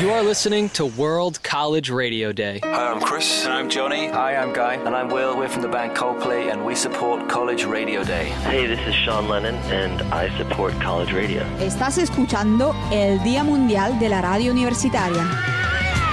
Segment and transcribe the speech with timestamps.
[0.00, 2.60] You are listening to World College Radio Day.
[2.62, 3.44] Hi, I'm Chris.
[3.44, 4.06] And I'm Johnny.
[4.06, 4.74] Hi, I'm Guy.
[4.74, 5.36] And I'm Will.
[5.36, 8.26] We're from the band Coldplay, and we support College Radio Day.
[8.46, 11.42] Hey, this is Sean Lennon, and I support College Radio.
[11.58, 15.24] Estás escuchando el Día Mundial de la Radio Universitaria.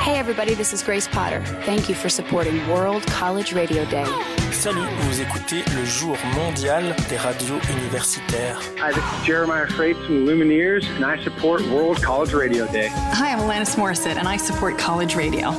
[0.02, 1.43] Hey, everybody, this is Grace Potter.
[1.63, 4.45] Thank you for supporting World College Radio Day.
[4.66, 8.59] Salut, vous écoutez le jour mondial des radios universitaires.
[8.80, 12.88] Hi, this is Jeremiah Freites from Lumineers, and I support World College Radio Day.
[12.89, 15.52] Hi, I'm Alanis Morissette, and I support college radio.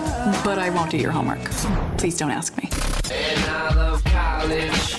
[0.43, 1.39] But I won't do your homework.
[1.99, 2.69] Please don't ask me.
[3.13, 4.96] And I love college.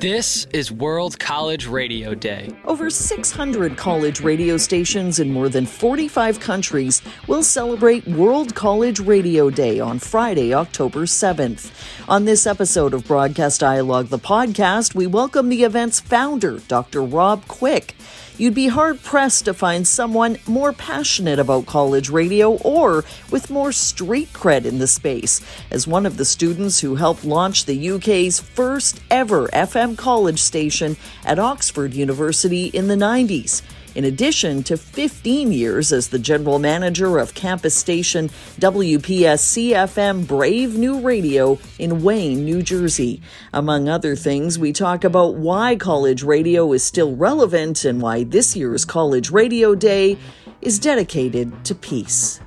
[0.00, 2.54] This is World College Radio Day.
[2.64, 9.50] Over 600 college radio stations in more than 45 countries will celebrate World College Radio
[9.50, 11.72] Day on Friday, October 7th.
[12.08, 17.02] On this episode of Broadcast Dialogue, the podcast, we welcome the event's founder, Dr.
[17.02, 17.96] Rob Quicke.
[18.38, 23.72] You'd be hard pressed to find someone more passionate about college radio or with more
[23.72, 25.40] street cred in the space.
[25.72, 30.96] As one of the students who helped launch the UK's first ever FM college station
[31.24, 33.62] at Oxford University in the 90s
[33.98, 38.28] in addition to 15 years as the general manager of campus station
[38.60, 43.20] WPSC FM Brave New Radio in Wayne, New Jersey.
[43.52, 48.54] Among other things, we talk about why college radio is still relevant and why this
[48.54, 50.16] year's College Radio Day
[50.62, 52.38] is dedicated to peace.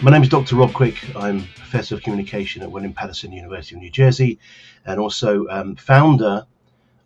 [0.00, 0.56] My name is Dr.
[0.56, 1.14] Rob Quicke.
[1.14, 4.38] I'm Professor of Communication at William Paterson University of New Jersey
[4.86, 6.46] and also um, founder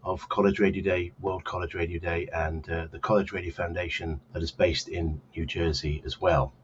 [0.08, 4.42] of College Radio Day, World College Radio Day, and uh, the College Radio Foundation that
[4.42, 6.54] is based in New Jersey as well.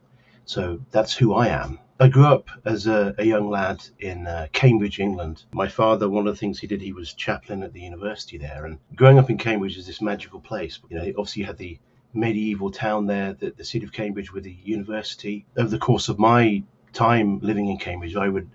[0.47, 1.78] So that's who I am.
[2.00, 5.45] I grew up as a, a young lad in uh, Cambridge, England.
[5.53, 8.65] My father, one of the things he did, he was chaplain at the university there.
[8.65, 10.81] And growing up in Cambridge is this magical place.
[10.89, 11.78] You know, obviously you had the
[12.15, 15.45] medieval town there, the, the city of Cambridge with the university.
[15.59, 16.62] Over the course of my
[16.95, 18.48] time living in Cambridge, I would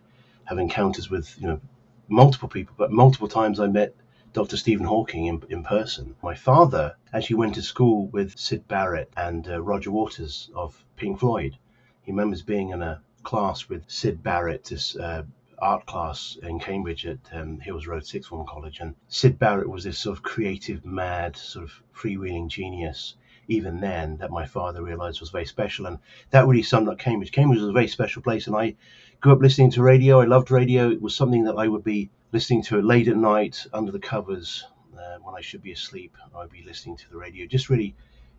[0.46, 1.62] have encounters with, you know,
[2.08, 3.94] multiple people, but multiple times I met
[4.32, 4.58] Dr.
[4.58, 6.16] Stephen Hawking in, in person.
[6.22, 11.20] My father actually went to school with Syd Barrett and uh, Roger Waters of Pink
[11.20, 11.58] Floyd.
[12.04, 15.24] He remembers being in a class with Syd Barrett, this uh,
[15.58, 18.80] art class in Cambridge at um, Hills Road Sixth Form College.
[18.80, 23.16] And Syd Barrett was this sort of creative, mad, sort of freewheeling genius
[23.50, 25.88] even then that my father realized was very special.
[25.88, 26.00] And
[26.30, 27.32] that really summed up Cambridge.
[27.32, 28.48] Cambridge was a very special place.
[28.48, 28.76] And I
[29.20, 30.22] grew up listening to radio.
[30.22, 30.90] I loved radio.
[30.92, 34.66] It was something that I would be listening to late at night under the covers
[34.98, 36.16] uh, when I should be asleep.
[36.36, 37.96] I'd be listening to the radio, just really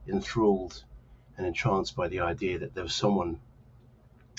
[0.06, 0.82] enthralled
[1.37, 3.41] and entranced by the idea that there was someone,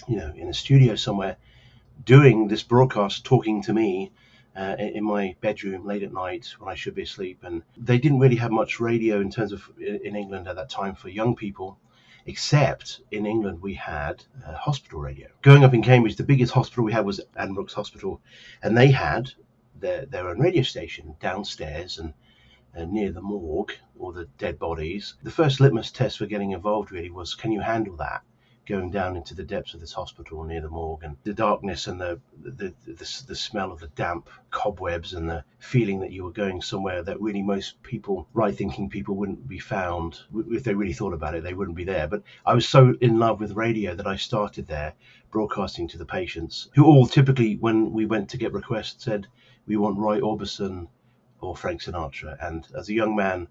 [0.07, 1.35] you know, in a studio somewhere
[2.05, 4.11] doing this broadcast, talking to me
[4.55, 7.39] uh, in my bedroom late at night when I should be asleep.
[7.43, 10.95] And they didn't really have much radio in terms of in England at that time
[10.95, 11.77] for young people
[12.25, 15.27] except in England we had a hospital radio.
[15.41, 18.21] Growing up in Cambridge, the biggest hospital we had was Addenbrooke's Hospital,
[18.61, 19.31] and they had
[19.79, 22.13] their, their own radio station downstairs and,
[22.73, 25.15] and near the morgue or the dead bodies.
[25.23, 28.21] The first litmus test for getting involved really was can you handle that?
[28.67, 31.99] Going down into the depths of this hospital near the morgue and the darkness and
[31.99, 36.31] the the, the, the smell of the damp cobwebs and the feeling that you were
[36.31, 40.19] going somewhere that really most people right thinking people wouldn't be found.
[40.51, 42.07] If they really thought about it they wouldn't be there.
[42.07, 44.93] But i was so in love with radio that i started there
[45.31, 49.25] broadcasting to the patients who all typically when we went to get requests said
[49.65, 50.87] we want roy orbison
[51.39, 52.37] or frank sinatra.
[52.39, 53.47] And as a young man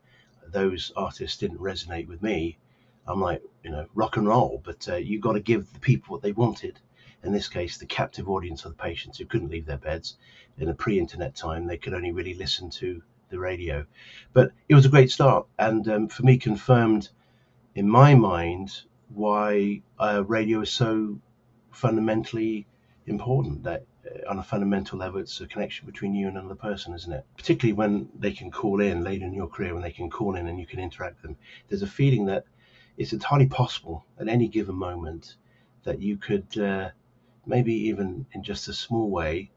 [0.47, 2.59] those artists didn't resonate with me
[3.07, 6.15] I'm like, you know, rock and roll, but uh, you've got to give the people
[6.15, 6.79] what they wanted.
[7.23, 10.17] In this case, the captive audience of the patients who couldn't leave their beds
[10.59, 13.85] in a pre-internet time, they could only really listen to the radio.
[14.33, 17.09] But it was a great start, and um, for me, confirmed
[17.75, 21.19] in my mind why uh, radio is so
[21.71, 22.67] fundamentally
[23.07, 23.65] important.
[23.65, 27.13] That uh, on a fundamental level, it's a connection between you and another person, isn't
[27.13, 27.25] it?
[27.37, 30.47] Particularly when they can call in later in your career, when they can call in
[30.47, 31.37] and you can interact with them.
[31.69, 32.45] There's a feeling that
[33.01, 35.37] it's entirely possible at any given moment
[35.85, 36.91] that you could uh,
[37.47, 39.51] maybe even in just a small way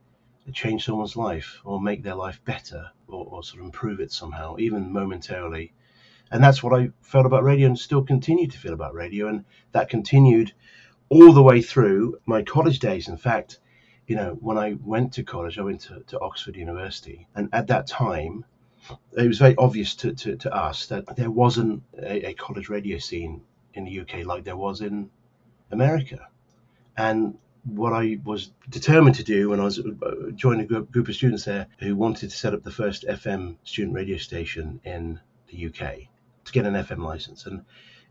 [0.54, 4.56] change someone's life or make their life better or, or, sort of improve it somehow,
[4.58, 5.74] even momentarily.
[6.30, 9.28] And that's what I felt about radio and still continue to feel about radio.
[9.28, 10.54] And that continued
[11.10, 13.08] all the way through my college days.
[13.08, 13.60] In fact,
[14.06, 17.28] you know, when I went to college, I went to, to Oxford University.
[17.34, 18.46] And at that time,
[19.16, 22.98] it was very obvious to, to, to us that there wasn't a, a, college radio
[22.98, 23.42] scene
[23.74, 25.10] in the UK like there was in
[25.70, 26.28] America.
[26.96, 31.08] And what I was determined to do when I was uh, joined a group, group
[31.08, 35.18] of students there who wanted to set up the first FM student radio station in
[35.48, 36.08] the UK.
[36.44, 37.46] to get an FM license.
[37.46, 37.64] And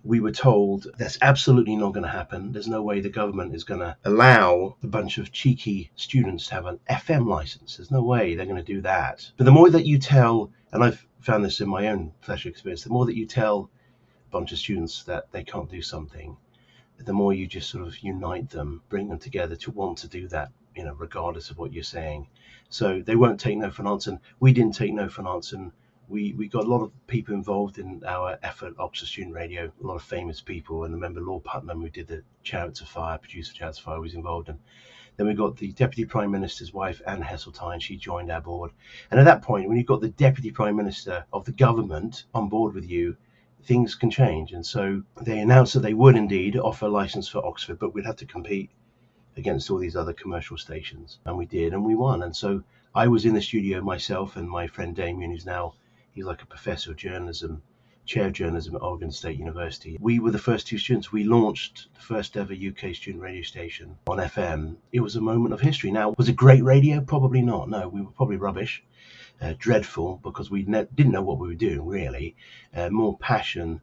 [0.04, 2.52] we were told that's absolutely not going to happen.
[2.52, 6.56] There's no way the government is going to allow a bunch of cheeky students to
[6.56, 7.78] have an FM license.
[7.78, 9.32] There's no way they're going to do that.
[9.38, 12.84] But the more that you tell, and I've found this in my own pleasure experience,
[12.84, 13.70] the more that you tell
[14.28, 16.36] a bunch of students that they can't do something,
[16.98, 20.28] the more you just sort of unite them, bring them together to want to do
[20.28, 22.28] that, you know, regardless of what you're saying.
[22.70, 24.20] So they won't take no for an answer.
[24.40, 25.72] We didn't take no for an answer.
[26.10, 29.88] We, we got a lot of people involved in our effort, Oxford Student Radio, a
[29.88, 30.84] lot of famous people.
[30.84, 34.00] And I remember Lord Puttnam, who did the Chariots of Fire, producer Chariots of Fire,
[34.00, 34.50] was involved.
[34.50, 34.60] And
[35.18, 37.80] then we got the Deputy Prime Minister's wife, Anne Heseltine.
[37.82, 38.72] She joined our board.
[39.12, 42.50] And at that point, when you've got the Deputy Prime Minister of the government on
[42.50, 43.16] board with you,
[43.64, 44.52] things can change.
[44.52, 48.06] And so they announced that they would indeed offer a license for Oxford, but we'd
[48.06, 48.72] have to compete
[49.38, 51.20] against all these other commercial stations.
[51.26, 52.24] And we did, and we won.
[52.24, 52.64] And so
[52.94, 55.76] I was in the studio myself and my friend Damien, who's now
[56.14, 57.62] he's like a professor of journalism,
[58.06, 59.98] chair of journalism at Oregon State University.
[60.00, 61.12] We were the first two students.
[61.12, 64.76] We launched the first ever UK student radio station on FM.
[64.92, 65.92] It was a moment of history.
[65.92, 67.02] Now, was it great radio?
[67.02, 67.70] Probably not.
[67.70, 68.84] No, we were probably rubbish.
[69.42, 72.36] Uh, dreadful because we ne- didn't know what we were doing really.
[72.74, 73.82] Uh, more passion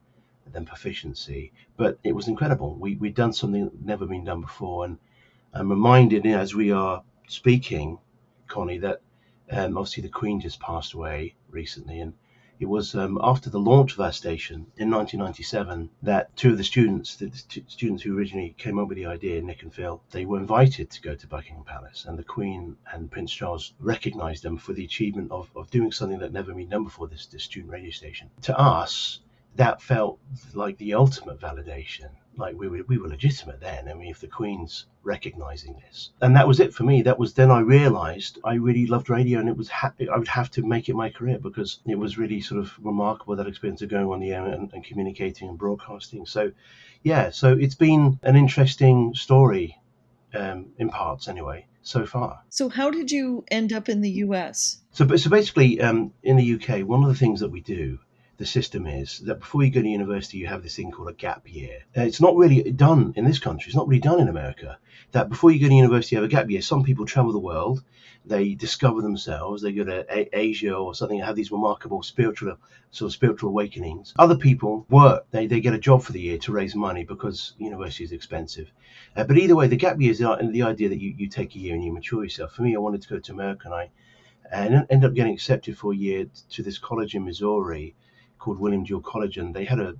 [0.52, 2.76] than proficiency, but it was incredible.
[2.76, 4.98] We we'd done something that never been done before, and
[5.52, 7.98] I'm reminded as we are speaking,
[8.46, 9.02] Connie, that
[9.50, 12.14] um, obviously the Queen just passed away recently, and
[12.60, 16.64] it was um, after the launch of our station in 1997 that two of the
[16.64, 17.30] students, the
[17.66, 21.00] students who originally came up with the idea, Nick and Phil, they were invited to
[21.00, 25.32] go to Buckingham Palace, and the Queen and Prince Charles recognised them for the achievement
[25.32, 27.08] of, of doing something that never been done before.
[27.08, 28.28] This, this student radio station.
[28.42, 29.20] To us,
[29.56, 30.18] that felt
[30.52, 33.88] like the ultimate validation like we were we were legitimate then.
[33.88, 37.02] I mean, if the Queen's recognizing this, and that was it for me.
[37.02, 40.28] That was then I realised I really loved radio, and it was ha- I would
[40.28, 43.82] have to make it my career because it was really sort of remarkable that experience
[43.82, 46.26] of going on the air and, and communicating and broadcasting.
[46.26, 46.52] So,
[47.02, 49.78] yeah, so it's been an interesting story
[50.34, 52.42] um, in parts anyway so far.
[52.50, 54.78] So, how did you end up in the U.S.?
[54.92, 57.98] So, so basically, um, in the UK, one of the things that we do
[58.40, 61.12] the system is that before you go to university, you have this thing called a
[61.12, 61.80] gap year.
[61.94, 63.68] Uh, it's not really done in this country.
[63.68, 64.78] It's not really done in America.
[65.12, 66.62] That before you go to university, you have a gap year.
[66.62, 67.84] Some people travel the world,
[68.24, 72.56] they discover themselves, they go to a- Asia or something, and have these remarkable spiritual
[72.90, 74.14] sort of spiritual awakenings.
[74.18, 75.26] Other people work.
[75.32, 78.72] They, they get a job for the year to raise money because university is expensive.
[79.16, 81.54] Uh, but either way, the gap year is the, the idea that you, you take
[81.56, 82.54] a year and you mature yourself.
[82.54, 83.90] For me, I wanted to go to America and I
[84.50, 87.94] and ended up getting accepted for a year to this college in Missouri
[88.40, 89.94] called William Jewell College, and they had a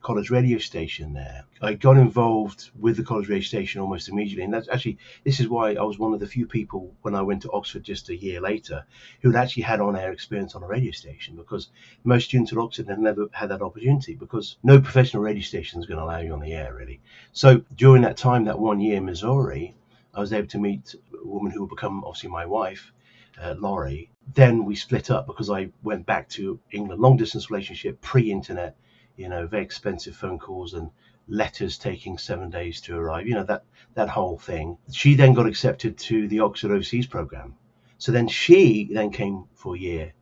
[0.00, 1.44] college radio station there.
[1.60, 5.48] I got involved with the college radio station almost immediately, and that's actually this is
[5.48, 8.16] why I was one of the few people when I went to Oxford just a
[8.16, 8.84] year later
[9.20, 11.68] who had actually had on-air experience on a radio station because
[12.04, 15.86] most students at Oxford had never had that opportunity because no professional radio station is
[15.86, 17.00] going to allow you on the air really.
[17.32, 19.74] So during that time, that one year in Missouri,
[20.14, 22.92] I was able to meet a woman who would become obviously my wife,
[23.40, 24.10] uh, Laurie.
[24.34, 28.76] Then we split up because I went back to England, long distance relationship, pre internet,
[29.16, 30.90] you know, very expensive phone calls and
[31.28, 33.64] letters taking seven days to arrive, you know, that,
[33.94, 34.78] that whole thing.
[34.92, 37.54] She then got accepted to the Oxford Overseas Program.
[37.98, 40.12] So then she then came for a year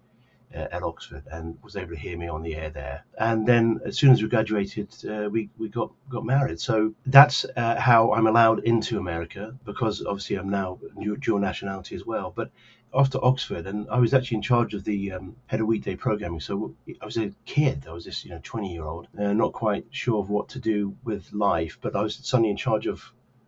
[0.55, 3.05] uh, at Oxford and was able to hear me on the air there.
[3.19, 6.61] And then as soon as we graduated, uh, we, we got, got married.
[6.61, 10.79] So that's uh, how I'm allowed into America because obviously I'm now
[11.21, 12.33] dual nationality as well.
[12.35, 12.51] But
[12.95, 16.41] after Oxford, and I was actually in charge of the um, head of weekday programming.
[16.41, 17.87] So I was a kid.
[17.89, 20.59] I was this, you know, 20 year old, uh, not quite sure of what to
[20.59, 23.03] do with life, but I was suddenly in charge of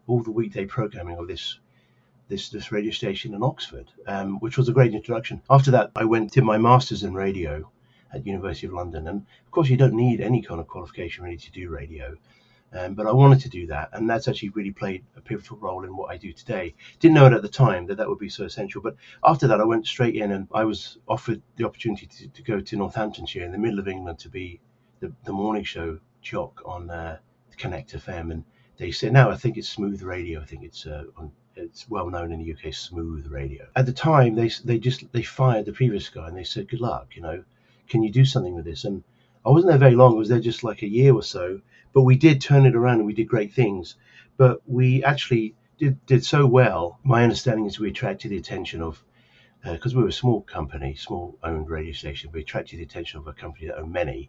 [0.06, 1.58] all the weekday programming of this
[2.28, 5.40] this this radio station in Oxford, um, which was a great introduction.
[5.48, 7.70] After that, I went to my masters in radio
[8.12, 11.38] at University of London, and of course, you don't need any kind of qualification really
[11.38, 12.16] to do radio.
[12.72, 15.84] Um, but I wanted to do that, and that's actually really played a pivotal role
[15.84, 16.74] in what I do today.
[17.00, 19.60] Didn't know it at the time that that would be so essential, but after that,
[19.60, 23.44] I went straight in and I was offered the opportunity to, to go to Northamptonshire
[23.44, 24.60] in the middle of England to be
[25.00, 27.18] the, the morning show jock on uh,
[27.56, 28.44] Connect FM, and
[28.76, 30.42] they said now I think it's Smooth Radio.
[30.42, 33.66] I think it's uh, on, it's well known in the UK, Smooth Radio.
[33.76, 36.80] At the time, they they just they fired the previous guy and they said, "Good
[36.80, 37.44] luck, you know,
[37.88, 39.02] can you do something with this?" And
[39.48, 40.12] I wasn't there very long.
[40.12, 41.62] I was there just like a year or so,
[41.94, 43.96] but we did turn it around and we did great things.
[44.36, 46.98] But we actually did did so well.
[47.02, 49.02] My understanding is we attracted the attention of
[49.64, 52.30] because uh, we were a small company, small owned radio station.
[52.30, 54.28] We attracted the attention of a company that owned many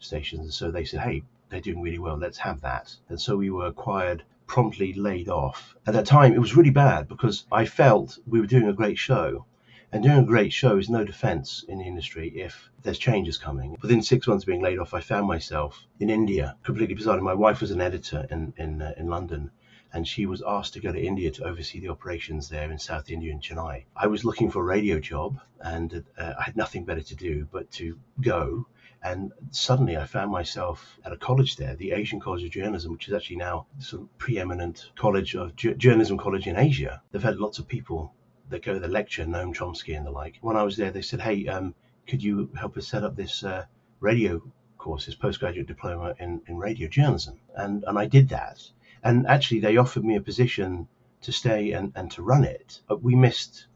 [0.00, 2.16] stations, and so they said, "Hey, they're doing really well.
[2.16, 5.76] Let's have that." And so we were acquired promptly laid off.
[5.86, 8.98] At that time, it was really bad because I felt we were doing a great
[8.98, 9.44] show,
[9.90, 13.78] And doing a great show is no defense in the industry if there's changes coming.
[13.80, 17.18] Within six months of being laid off, I found myself in India, completely bizarre.
[17.22, 19.50] My wife was an editor in, in, uh, in London,
[19.90, 23.10] and she was asked to go to India to oversee the operations there in South
[23.10, 23.86] India in Chennai.
[23.96, 27.48] I was looking for a radio job, and uh, I had nothing better to do
[27.50, 28.66] but to go.
[29.02, 33.08] And suddenly I found myself at a college there, the Asian College of Journalism, which
[33.08, 37.00] is actually now of preeminent college of journalism college in Asia.
[37.10, 38.12] They've had lots of people
[38.50, 40.38] that go to the lecture, Noam Chomsky and the like.
[40.40, 41.74] When I was there, they said, "Hey, um,
[42.06, 43.64] could you help us set up this uh,
[44.00, 44.42] radio
[44.78, 48.62] course, this postgraduate diploma in, in radio journalism?" And and I did that.
[49.02, 50.88] And actually, they offered me a position
[51.20, 52.80] to stay and, and to run it.
[52.88, 53.66] But we missed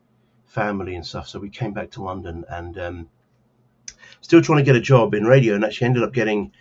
[0.47, 3.09] family and stuff, so we came back to London and um,
[4.21, 6.53] still trying to get a job in radio, and actually ended up getting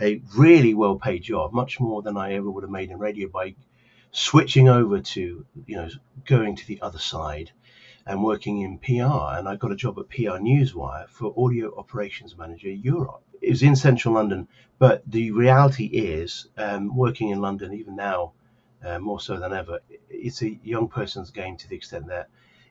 [0.00, 3.28] a really well paid job, much more than I ever would have made in radio
[3.28, 3.54] by
[4.10, 5.88] switching over to you know
[6.24, 7.50] going to the other side
[8.08, 9.36] and working in PR.
[9.36, 13.22] And I got a job at PR Newswire for audio operations manager Europe.
[13.40, 14.48] It was in central London,
[14.78, 18.32] but the reality is, um, working in London, even now,
[18.84, 22.28] uh, more so than ever, it's a young person's game to the extent that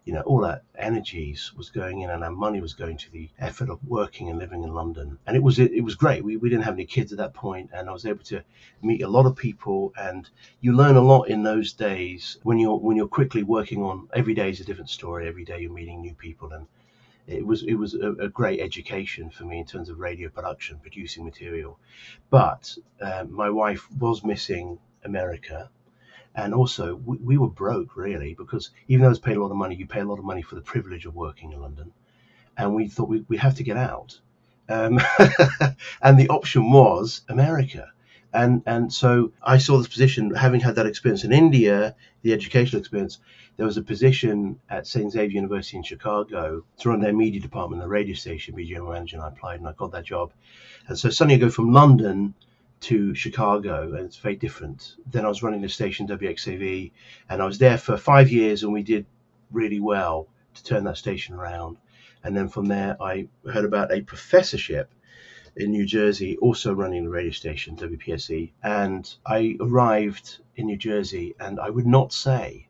[0.08, 3.30] you know, all our energies was going in and our money was going to the
[3.40, 5.20] effort of working and living in London.
[5.28, 6.24] And it was it, it was great.
[6.24, 8.42] We, we didn't have any kids at that point and I was able to
[8.82, 10.30] meet a lot of people and
[10.62, 14.34] you learn a lot in those days when you're when you're quickly working on every
[14.34, 15.28] day is a different story.
[15.28, 16.68] Every day you're meeting new people and
[17.28, 20.80] it was it was a, a great education for me in terms of radio production,
[20.82, 21.80] producing material.
[22.30, 25.70] But uh, my wife was missing America
[26.38, 29.58] and also we, we, were broke really because even though it's paid a lot of
[29.58, 31.92] money, you pay a lot of money for the privilege of working in London,
[32.58, 34.20] and we thought we, we have to get out,
[34.70, 35.00] um,
[36.02, 37.92] and the option was America.
[38.34, 42.82] And, and so I saw this position, having had that experience in India, the educational
[42.82, 43.20] experience,
[43.56, 45.12] there was a position at St.
[45.12, 49.16] Xavier University in Chicago to run their media department, the radio station, be general manager,
[49.16, 50.34] and I applied and I got that job.
[50.88, 52.36] And so suddenly I go from London
[52.80, 54.96] to Chicago, and it's very different.
[55.10, 56.92] Then I was running the station WXAV,
[57.30, 59.06] and I was there for five years, and we did
[59.52, 61.78] really well to turn that station around.
[62.24, 64.92] And then from there, I heard about a professorship
[65.56, 68.52] in New Jersey, also running the radio station WPSC.
[68.64, 72.68] And I arrived in New Jersey, and I would not say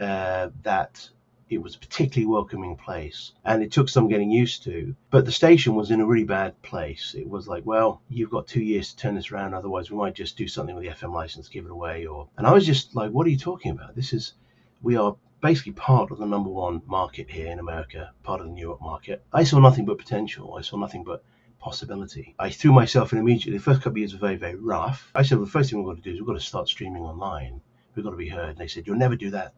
[0.00, 1.08] uh, that
[1.50, 4.94] it was a particularly welcoming place and it took some getting used to.
[5.10, 7.14] But the station was in a really bad place.
[7.16, 10.14] It was like, well, you've got two years to turn this around, otherwise we might
[10.14, 12.94] just do something with the FM license, give it away or and I was just
[12.94, 13.96] like, what are you talking about?
[13.96, 14.34] This is
[14.82, 18.52] we are basically part of the number one market here in America, part of the
[18.52, 19.24] New York market.
[19.32, 20.54] I saw nothing but potential.
[20.56, 21.24] I saw nothing but
[21.58, 22.34] possibility.
[22.38, 23.58] I threw myself in immediately.
[23.58, 25.10] The first couple of years were very, very rough.
[25.14, 26.68] I said, well, the first thing we've got to do is we've got to start
[26.68, 27.60] streaming online.
[27.94, 28.50] We've got to be heard.
[28.50, 29.54] And they said, you'll never do that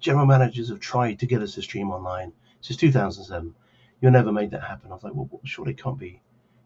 [0.00, 3.54] general managers have tried to get us to stream online since 2007.
[4.00, 4.90] You'll never make that happen.
[4.90, 6.20] I was like, well, surely it can't be.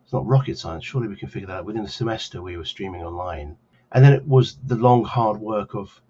[0.04, 0.84] It's not rocket science.
[0.84, 1.64] Surely we can figure that out.
[1.64, 3.56] Within a semester, we were streaming online.
[3.92, 6.00] And then it was the long, hard work of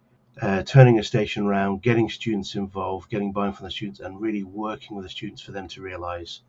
[0.41, 4.43] uh, turning a station around, getting students involved, getting buy-in from the students, and really
[4.43, 6.41] working with the students for them to realize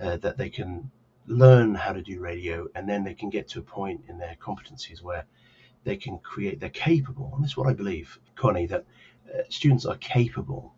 [0.00, 0.90] uh, that they can
[1.26, 4.36] learn how to do radio, and then they can get to a point in their
[4.40, 5.24] competencies where
[5.84, 6.60] they can create.
[6.60, 8.84] They're capable, and this is what I believe, Connie, that
[9.32, 10.74] Uh, students are capable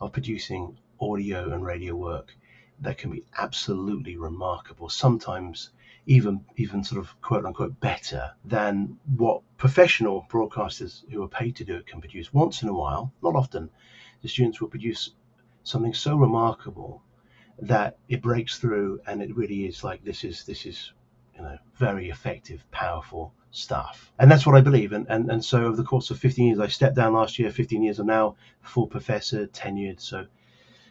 [0.00, 2.36] of producing audio and radio work
[2.80, 4.88] that can be absolutely remarkable.
[4.88, 5.70] Sometimes
[6.06, 11.64] even even sort of quote unquote better than what professional broadcasters who are paid to
[11.64, 12.32] do it can produce.
[12.32, 13.70] Once in a while, not often,
[14.20, 15.14] the students will produce
[15.62, 17.02] something so remarkable
[17.60, 20.92] that it breaks through and it really is like this is this is
[21.36, 24.12] you know very effective, powerful stuff.
[24.18, 24.92] And that's what I believe.
[24.92, 27.50] And, and, and so over the course of 15 years, I stepped down last year,
[27.50, 30.00] 15 years, I'm now full professor, tenured.
[30.00, 30.26] So,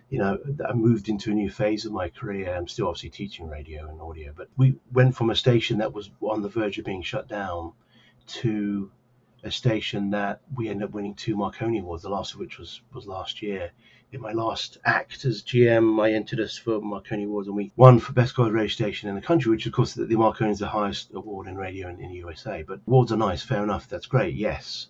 [0.10, 2.56] you know, I moved into a new phase of my career.
[2.56, 6.12] I'm still obviously teaching radio and audio, but we went from a station that was
[6.22, 7.74] on the verge of being shut down
[8.28, 8.92] to
[9.44, 12.82] a station that we ended up winning two Marconi Awards, the last of which was,
[12.94, 13.72] was last year
[14.12, 18.00] in my last act as GM, I entered us for Marconi Awards and we won
[18.00, 20.60] for Best College Radio Station in the country, which of course the, the Marconi is
[20.60, 22.62] the highest award in radio in, in the USA.
[22.64, 24.88] But awards are nice, fair enough, that's great, yes.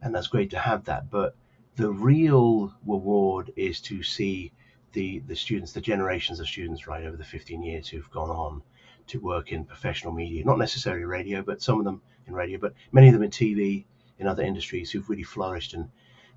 [0.00, 1.10] And that's great to have that.
[1.10, 1.34] But
[1.74, 4.52] the real reward is to see
[4.92, 8.62] the, the students, the generations of students, right, over the 15 years who've gone on
[9.08, 12.74] to work in professional media, not necessarily radio, but some of them in radio, but
[12.92, 13.84] many of them in TV,
[14.18, 15.88] in other industries who've really flourished and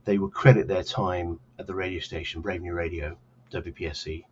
[0.06, 3.18] they would credit their time at the radio station, Brave New Radio,
[3.52, 4.24] WPSC,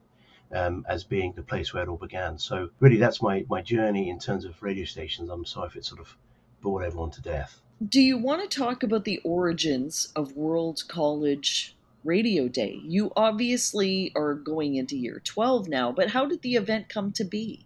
[0.51, 2.37] um, as being the place where it all began.
[2.37, 5.29] So really, that's my my journey in terms of radio stations.
[5.29, 6.15] I'm sorry if it sort of
[6.61, 7.59] bored everyone to death.
[7.89, 12.81] Do you want to talk about the origins of World College Radio Day.
[12.83, 17.23] You obviously are going into year 12 now, but how did the event come to
[17.23, 17.65] be?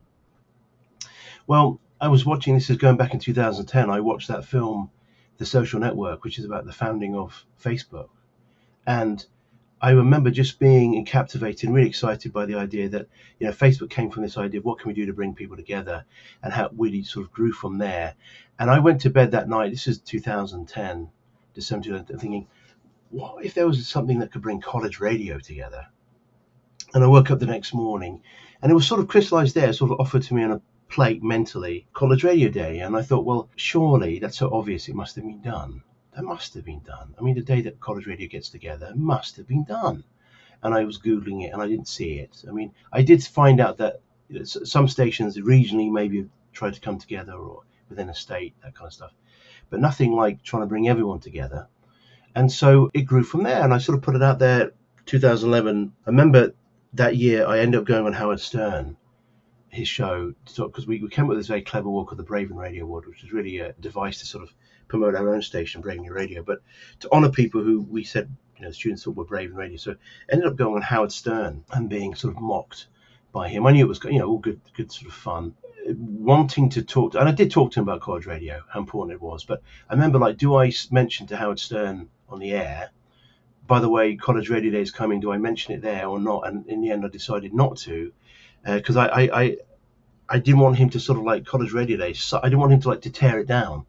[1.47, 3.89] Well, I was watching this is going back in 2010.
[3.89, 4.91] I watched that film,
[5.37, 8.09] The Social Network, which is about the founding of Facebook.
[8.85, 9.25] And
[9.81, 13.07] I remember just being captivated and really excited by the idea that
[13.39, 15.55] you know Facebook came from this idea of what can we do to bring people
[15.55, 16.05] together,
[16.43, 18.13] and how it really sort of grew from there.
[18.59, 19.71] And I went to bed that night.
[19.71, 21.09] This is 2010,
[21.53, 22.47] December 2010, thinking,
[23.09, 25.87] what if there was something that could bring college radio together?
[26.93, 28.21] And I woke up the next morning,
[28.61, 31.23] and it was sort of crystallized there, sort of offered to me on a plate
[31.23, 32.79] mentally, college radio day.
[32.79, 35.83] And I thought, well, surely that's so obvious it must have been done.
[36.15, 37.13] That must have been done.
[37.17, 40.03] I mean, the day that college radio gets together must have been done.
[40.63, 42.43] And I was Googling it and I didn't see it.
[42.47, 46.81] I mean, I did find out that you know, some stations regionally maybe tried to
[46.81, 49.13] come together or within a state, that kind of stuff.
[49.69, 51.67] But nothing like trying to bring everyone together.
[52.33, 53.63] And so it grew from there.
[53.63, 54.71] And I sort of put it out there
[55.05, 55.93] 2011.
[56.05, 56.53] I remember
[56.93, 58.97] that year I ended up going on Howard Stern
[59.77, 62.49] his show because we, we came up with this very clever walk of the Brave
[62.49, 64.53] New Radio Award, which was really a device to sort of
[64.87, 66.59] promote our own station, Brave New Radio, but
[67.01, 69.77] to honour people who we said, you know, students thought were Braven Radio.
[69.77, 69.95] So
[70.29, 72.87] ended up going on Howard Stern and being sort of mocked
[73.31, 73.67] by him.
[73.67, 75.53] I knew it was, you know, all good, good sort of fun.
[75.87, 79.13] Wanting to talk, to, and I did talk to him about college radio, how important
[79.13, 79.45] it was.
[79.45, 82.89] But I remember, like, do I mention to Howard Stern on the air?
[83.67, 85.19] By the way, college radio day is coming.
[85.19, 86.47] Do I mention it there or not?
[86.47, 88.11] And in the end, I decided not to
[88.65, 89.57] because uh, I, I,
[90.29, 92.13] I didn't want him to sort of like college radio day.
[92.13, 93.85] So I didn't want him to like to tear it down.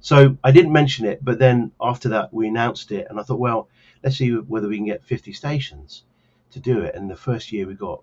[0.00, 3.38] So I didn't mention it, but then after that we announced it, and I thought,
[3.38, 3.68] well,
[4.02, 6.02] let's see whether we can get 50 stations
[6.50, 6.94] to do it.
[6.94, 8.02] And the first year we got,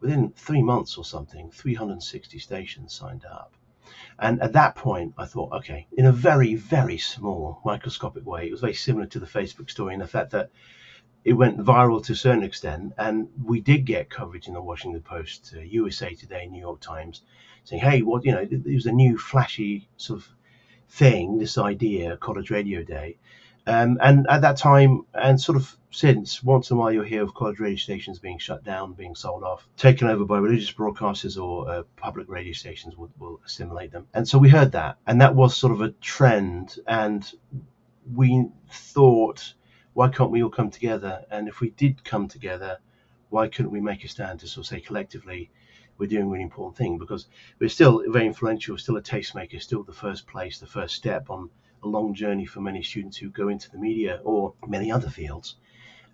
[0.00, 3.52] within three months or something, 360 stations signed up.
[4.18, 8.50] And at that point, I thought, okay, in a very, very small microscopic way, it
[8.50, 10.50] was very similar to the Facebook story in the fact that
[11.26, 15.02] it went viral to a certain extent, and we did get coverage in the Washington
[15.02, 17.22] Post, uh, USA Today, New York Times,
[17.64, 20.28] saying, "Hey, what you know, it was a new flashy sort of
[20.88, 23.16] thing, this idea, College Radio Day."
[23.66, 27.24] Um, and at that time, and sort of since, once in a while you'll hear
[27.24, 31.42] of college radio stations being shut down, being sold off, taken over by religious broadcasters
[31.42, 34.06] or uh, public radio stations will, will assimilate them.
[34.14, 36.78] And so we heard that, and that was sort of a trend.
[36.86, 37.28] And
[38.14, 39.54] we thought,
[39.96, 41.24] why can't we all come together?
[41.30, 42.76] And if we did come together,
[43.30, 45.50] why couldn't we make a stand to sort of say collectively,
[45.96, 47.28] we're doing a really important thing because
[47.58, 51.48] we're still very influential, still a tastemaker, still the first place, the first step on
[51.82, 55.56] a long journey for many students who go into the media or many other fields.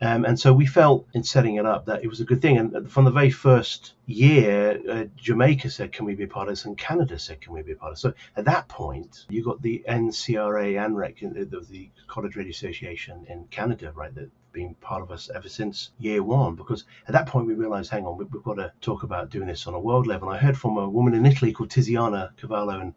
[0.03, 2.59] Um, and so we felt in setting it up that it was a good thing.
[2.59, 6.65] And from the very first year, uh, Jamaica said, Can we be part of this?
[6.65, 8.03] And Canada said, Can we be part of this?
[8.03, 13.45] So at that point, you got the NCRA, ANREC, uh, the College Radio Association in
[13.47, 17.47] Canada, right, that been part of us ever since year one because at that point
[17.47, 20.07] we realized hang on we, have got to talk about doing this on a world
[20.07, 22.93] level i heard from a woman in italy called tiziana cavallo and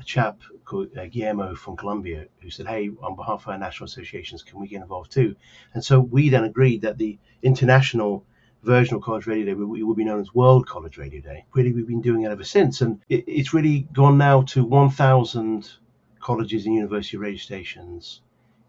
[0.00, 3.86] a chap called uh, Guillermo from Colombia who said, "Hey, on behalf of our national
[3.86, 5.36] associations, can we get involved too?"
[5.74, 8.24] And so we then agreed that the international
[8.62, 11.44] version of College Radio Day would be known as World College Radio Day.
[11.54, 15.70] Really, we've been doing it ever since, and it, it's really gone now to 1,000
[16.18, 18.20] colleges and university radio stations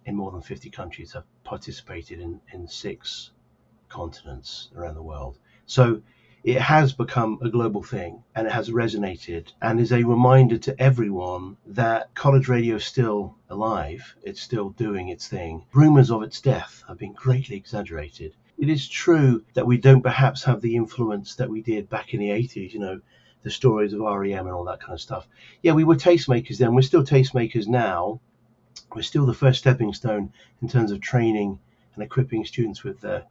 [0.06, 3.32] in more than 50 countries have participated in, in six
[3.90, 5.38] continents around the world.
[5.66, 6.02] So
[6.44, 10.82] it has become a global thing and it has resonated and is a reminder to
[10.82, 14.16] everyone that college radio is still alive.
[14.24, 15.64] It's still doing its thing.
[15.74, 18.34] Rumors of its death have been greatly exaggerated.
[18.58, 22.20] It is true that we don't perhaps have the influence that we did back in
[22.20, 23.02] the 80s, you know,
[23.44, 25.28] the stories of REM and all that kind of stuff.
[25.62, 26.74] Yeah, we were tastemakers then.
[26.74, 28.20] We're still tastemakers now.
[28.96, 31.60] We're still the first stepping stone in terms of training
[31.94, 33.26] and equipping students with the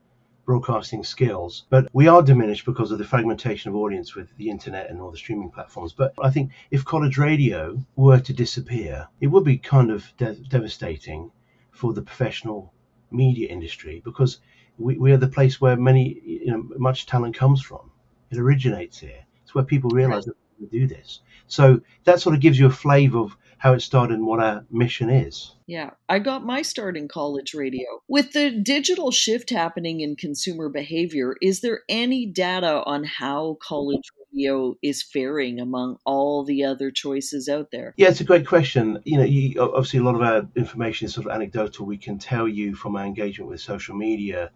[0.50, 1.64] broadcasting skills.
[1.70, 5.12] But we are diminished because of the fragmentation of audience with the internet and all
[5.12, 5.92] the streaming platforms.
[5.92, 10.34] But I think if college radio were to disappear, it would be kind of de-
[10.34, 11.30] devastating
[11.70, 12.74] for the professional
[13.12, 14.40] media industry because
[14.76, 17.92] we, we are the place where many, you know, much talent comes from.
[18.32, 19.24] It originates here.
[19.44, 21.20] It's where people realize that we do this.
[21.46, 24.64] So that sort of gives you a flavor of how it started and what our
[24.70, 25.52] mission is.
[25.66, 27.84] Yeah, I got my start in college radio.
[28.08, 34.10] With the digital shift happening in consumer behavior, is there any data on how college
[34.32, 37.92] radio is faring among all the other choices out there?
[37.98, 38.98] Yeah, it's a great question.
[39.04, 41.84] You know, you, obviously a lot of our information is sort of anecdotal.
[41.84, 44.52] We can tell you from our engagement with social media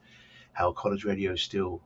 [0.55, 1.83] how college radio is still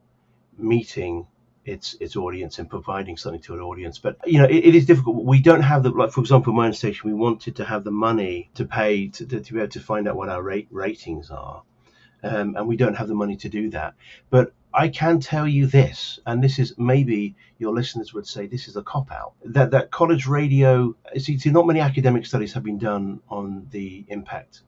[0.56, 1.26] meeting
[1.68, 3.98] its its audience and providing something to an audience.
[3.98, 5.24] But you know, it, it is difficult.
[5.24, 7.10] We don't have the like, for example, my own station.
[7.10, 10.08] We wanted to have the money to pay to, to, to be able to find
[10.08, 11.62] out what our rate ratings are.
[12.22, 13.94] um, and we don't have the money to do that.
[14.30, 18.68] But I can tell you this, and this is maybe your listeners would say this
[18.68, 20.94] is a cop out that that college radio.
[21.16, 24.62] See, see, not many academic studies have been done on the impact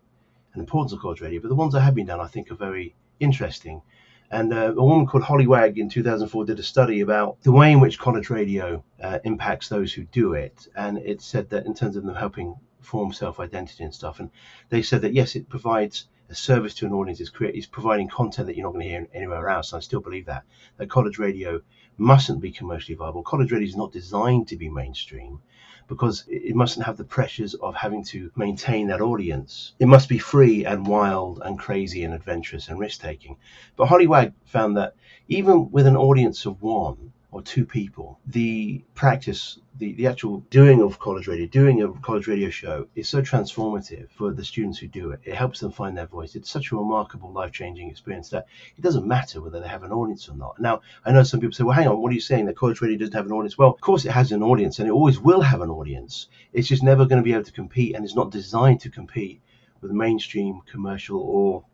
[0.55, 2.57] and importance of college radio, but the ones that have been done, I think, are
[2.57, 3.83] very interesting.
[4.31, 7.73] And uh, a woman called Holly Wagg in 2004 did a study about the way
[7.73, 10.69] in which college radio uh, impacts those who do it.
[10.77, 14.21] And it said that in terms of them helping form self identity and stuff.
[14.21, 14.31] And
[14.69, 17.21] they said that yes, it provides a service to an audience.
[17.21, 19.73] is create, it's providing content that you're not going to hear anywhere else.
[19.73, 20.45] I still believe that.
[20.77, 21.61] That college radio
[21.99, 23.25] mustn't be commercially viable.
[23.25, 25.41] College radio is not designed to be mainstream
[25.89, 29.73] because it mustn't have the pressures of having to maintain that audience.
[29.81, 33.37] It must be free and wild and crazy and adventurous and risk taking.
[33.75, 34.95] But Holly Wag found that
[35.27, 40.83] even with an audience of one, or two people, the practice, the, the actual doing
[40.83, 44.89] of college radio, doing a college radio show is so transformative for the students who
[44.89, 45.21] do it.
[45.25, 46.35] It helps them find their voice.
[46.35, 49.93] It's such a remarkable, life changing experience that it doesn't matter whether they have an
[49.93, 50.61] audience or not.
[50.61, 52.47] Now, I know some people say, well, hang on, what are you saying?
[52.47, 53.57] That college radio doesn't have an audience?
[53.57, 56.27] Well, of course it has an audience and it always will have an audience.
[56.53, 59.41] It's just never going to be able to compete and it's not designed to compete
[59.81, 61.65] with mainstream commercial or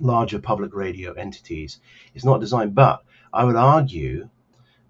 [0.00, 1.78] larger public radio entities.
[2.14, 4.28] It's not designed, but I would argue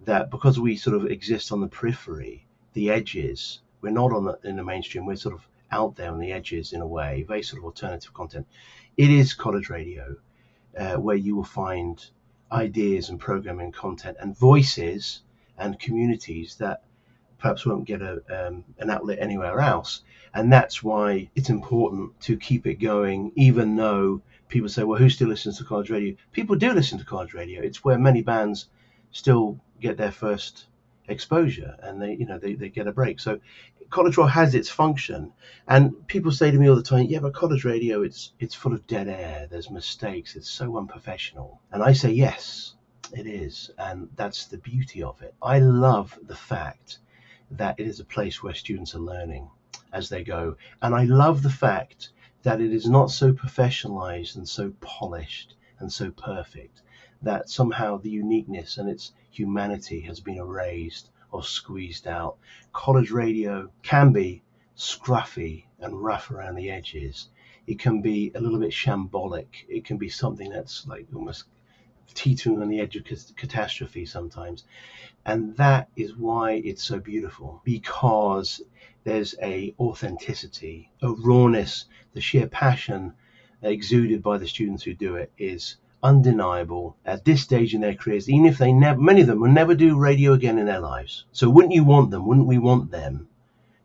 [0.05, 4.39] that because we sort of exist on the periphery, the edges, we're not on the,
[4.45, 7.43] in the mainstream, we're sort of out there on the edges in a way, very
[7.43, 8.47] sort of alternative content.
[8.97, 10.17] It is college radio
[10.77, 12.05] uh, where you will find
[12.51, 15.23] ideas and programming content and voices
[15.57, 16.83] and communities that
[17.39, 20.03] perhaps won't get a, um, an outlet anywhere else.
[20.35, 25.11] And that's why it's important to keep it going, even though people say, well, who
[25.11, 26.15] still listens to college radio?
[26.33, 27.63] People do listen to college radio.
[27.63, 28.69] It's where many bands
[29.13, 30.67] still get their first
[31.09, 33.21] exposure and they you know they, they get a break.
[33.21, 33.39] So
[33.91, 35.33] college radio has its function.
[35.69, 38.73] And people say to me all the time yeah but college radio it's it's full
[38.73, 39.47] of dead air.
[39.51, 40.35] There's mistakes.
[40.35, 41.61] It's so unprofessional.
[41.71, 42.75] And i say yes
[43.13, 43.71] it is.
[43.79, 45.35] And that's the beauty of it.
[45.43, 46.99] I love the fact
[47.51, 49.51] that it is a place where students are learning
[49.93, 50.57] as they go.
[50.81, 52.11] And i love the fact
[52.43, 56.81] that it is not so professionalized and so polished and so perfect
[57.23, 62.37] that somehow the uniqueness and its humanity has been erased or squeezed out.
[62.73, 64.43] College radio can be
[64.77, 67.29] scruffy and rough around the edges.
[67.67, 69.65] It can be a little bit shambolic.
[69.69, 71.45] It can be something that's like almost
[72.15, 73.05] teetering on the edge of
[73.37, 74.65] catastrophe sometimes.
[75.25, 78.61] And that is why it's so beautiful because
[79.05, 83.15] there's a authenticity, a rawness, the sheer passion
[83.63, 88.29] exuded by the students who do it is undeniable at this stage in their careers,
[88.29, 91.25] even if they never, many of them will never do radio again in their lives.
[91.33, 93.29] So wouldn't you want them, wouldn't we want them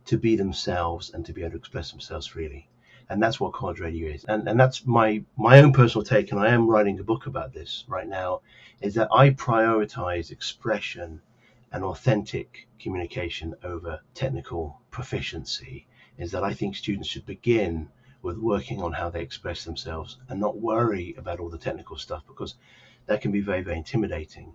[0.06, 2.70] to be themselves and to be able to express themselves freely?
[3.10, 4.26] And that's what college radio is.
[4.26, 7.54] And, and that's my, my own personal take, and I am writing a book about
[7.54, 8.42] this right now,
[8.82, 11.22] is that I prioritize expression
[11.72, 15.88] and authentic communication over technical proficiency.
[16.18, 17.90] Is that I think students should begin
[18.28, 22.24] with working on how they express themselves and not worry about all the technical stuff
[22.28, 22.56] because
[23.06, 24.54] that can be very, very intimidating.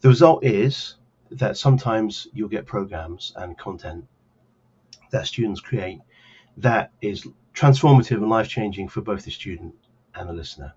[0.00, 0.94] The result is
[1.32, 4.06] that sometimes you'll get programs and content
[5.10, 5.98] that students create
[6.56, 9.74] that is transformative and life changing for both the student
[10.14, 10.72] and the listener.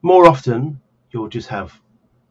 [0.00, 1.80] More often, you'll just have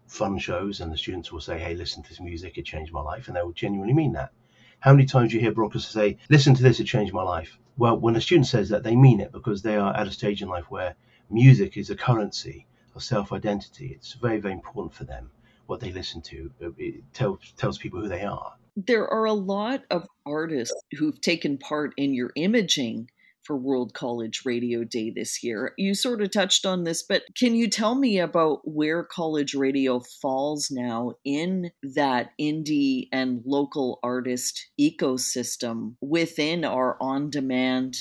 [0.07, 3.01] fun shows and the students will say, Hey, listen to this music, it changed my
[3.01, 3.27] life.
[3.27, 4.31] And they will genuinely mean that.
[4.79, 7.57] How many times do you hear broadcasters say, Listen to this, it changed my life?
[7.77, 10.41] Well, when a student says that, they mean it because they are at a stage
[10.41, 10.95] in life where
[11.29, 13.93] music is a currency of self identity.
[13.95, 15.31] It's very, very important for them
[15.65, 16.51] what they listen to.
[16.59, 18.53] It tells, tells people who they are.
[18.75, 23.09] There are a lot of artists who've taken part in your imaging
[23.47, 25.73] for World College Radio Day this year.
[25.77, 30.01] You sort of touched on this, but can you tell me about where college radio
[30.21, 37.97] falls now in that indie and local artist ecosystem within our on demand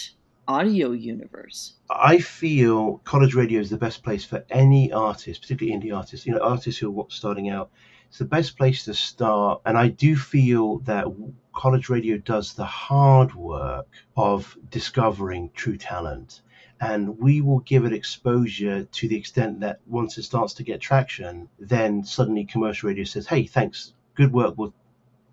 [0.48, 1.74] audio universe?
[1.88, 6.32] I feel college radio is the best place for any artist, particularly indie artists, you
[6.32, 7.70] know, artists who are starting out.
[8.09, 9.61] It's the best place to start.
[9.66, 11.07] And I do feel that
[11.53, 16.42] college radio does the hard work of discovering true talent.
[16.81, 20.81] And we will give it exposure to the extent that once it starts to get
[20.81, 24.55] traction, then suddenly commercial radio says, hey, thanks, good work.
[24.59, 24.75] We'll,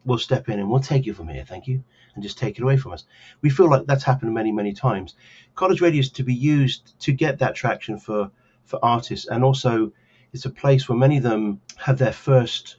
[0.05, 1.43] we'll step in and we'll take you from here.
[1.45, 1.83] Thank you.
[2.15, 3.03] And just take it away from us.
[3.41, 5.15] We feel like that's happened many, many times.
[5.55, 8.31] College radio is to be used to get that traction for,
[8.65, 9.27] for artists.
[9.27, 9.91] And also,
[10.33, 12.77] it's a place where many of them have their first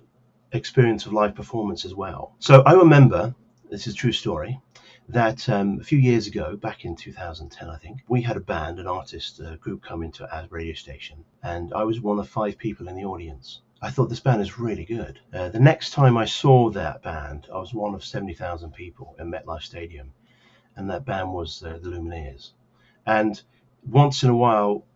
[0.52, 2.34] experience of live performance as well.
[2.40, 3.34] So I remember,
[3.70, 4.60] this is a true story,
[5.08, 8.78] that um, a few years ago, back in 2010, I think, we had a band,
[8.78, 12.58] an artist a group come into our radio station, and I was one of five
[12.58, 13.60] people in the audience.
[13.82, 15.20] I thought this band is really good.
[15.32, 19.30] Uh, the next time I saw that band, I was one of 70,000 people in
[19.30, 20.12] MetLife Stadium,
[20.74, 22.52] and that band was uh, the Lumineers.
[23.06, 23.40] And
[23.86, 24.86] once in a while,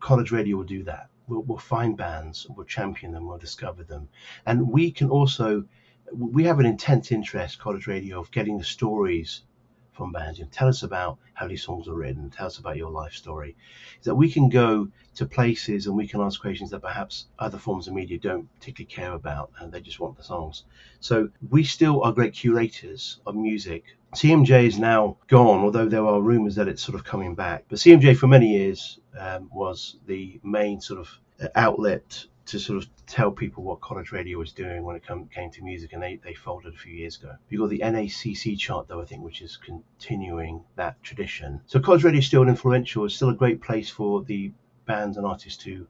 [0.00, 1.08] college radio will do that.
[1.28, 4.08] We'll, we'll find bands, we'll champion them, we'll discover them,
[4.44, 5.64] and we can also
[6.12, 9.42] we have an intense interest, college radio, of getting the stories
[9.92, 10.38] from bands.
[10.38, 12.30] You know, tell us about how these songs are written.
[12.30, 13.56] Tell us about your life story.
[13.98, 17.58] Is that we can go to places and we can ask questions that perhaps other
[17.58, 20.64] forms of media don't particularly care about, and they just want the songs.
[21.00, 23.96] So we still are great curators of music.
[24.16, 27.66] CMJ is now gone, although there are rumours that it's sort of coming back.
[27.68, 31.10] But CMJ for many years um, was the main sort of
[31.54, 35.50] outlet to sort of tell people what college radio was doing when it come, came
[35.50, 37.32] to music, and they, they folded a few years ago.
[37.50, 41.60] You've got the NACC chart, though, I think, which is continuing that tradition.
[41.66, 43.04] So college radio is still influential.
[43.04, 44.50] It's still a great place for the
[44.86, 45.86] bands and artists to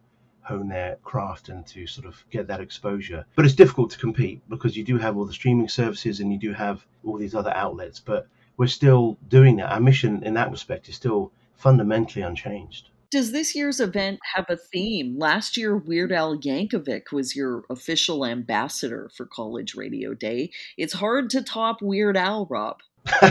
[0.47, 3.27] hone their craft and to sort of get that exposure.
[3.35, 6.39] But it's difficult to compete because you do have all the streaming services and you
[6.39, 7.99] do have all these other outlets.
[7.99, 9.73] But we're still doing that.
[9.73, 12.91] Our mission in that respect is still fundamentally unchanged.
[13.11, 15.19] Does this year's event have a theme?
[15.19, 20.51] Last year, Weird Al Yankovic was your official ambassador for College Radio Day.
[20.77, 22.81] It's hard to top Weird Al, Rob.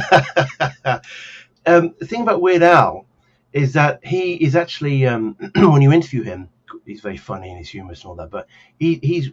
[1.65, 3.05] um, the thing about Weird Al
[3.51, 6.49] is that he is actually, um, when you interview him,
[6.85, 8.47] he's very funny and he's humorous and all that, but
[8.79, 9.31] he, he's